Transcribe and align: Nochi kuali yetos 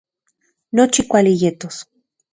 Nochi 0.73 1.01
kuali 1.09 1.31
yetos 1.43 1.75